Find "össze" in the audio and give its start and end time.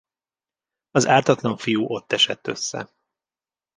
2.47-2.91